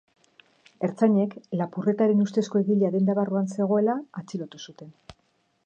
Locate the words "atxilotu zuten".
4.23-4.91